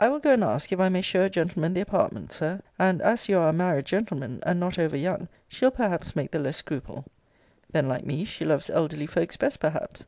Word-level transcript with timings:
I 0.00 0.08
will 0.08 0.18
go 0.18 0.32
and 0.32 0.42
ask 0.42 0.72
if 0.72 0.80
I 0.80 0.88
may 0.88 1.00
show 1.00 1.22
a 1.26 1.30
gentleman 1.30 1.74
the 1.74 1.80
apartment, 1.80 2.32
Sir; 2.32 2.60
and, 2.76 3.00
as 3.00 3.28
you 3.28 3.38
are 3.38 3.50
a 3.50 3.52
married 3.52 3.86
gentleman, 3.86 4.40
and 4.44 4.58
not 4.58 4.80
over 4.80 4.96
young, 4.96 5.28
she'll 5.46 5.70
perhaps 5.70 6.16
make 6.16 6.32
the 6.32 6.40
less 6.40 6.56
scruple. 6.56 7.04
Then, 7.70 7.86
like 7.86 8.04
me, 8.04 8.24
she 8.24 8.44
loves 8.44 8.68
elderly 8.68 9.06
folks 9.06 9.36
best 9.36 9.60
perhaps. 9.60 10.02